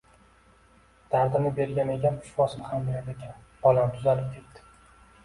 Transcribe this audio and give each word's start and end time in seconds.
Dardini 1.11 1.51
bergan 1.59 1.91
Egam 1.95 2.17
shifosini 2.29 2.71
ham 2.71 2.87
berar 2.87 3.13
ekan, 3.15 3.45
bolam 3.67 3.93
tuzalib 3.99 4.33
ketdi 4.39 4.65